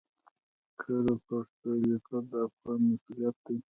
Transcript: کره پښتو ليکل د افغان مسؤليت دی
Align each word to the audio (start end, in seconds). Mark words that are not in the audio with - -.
کره 0.79 1.13
پښتو 1.27 1.69
ليکل 1.85 2.23
د 2.31 2.33
افغان 2.47 2.79
مسؤليت 2.91 3.35
دی 3.45 3.55